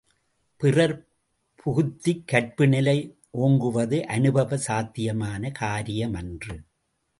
[0.57, 0.95] பிறர்
[1.55, 3.17] புகுத்திக் கற்பு நிலை
[3.37, 6.57] ஓங்குவது அனுபவ சாத்தியமான காரியமன்று.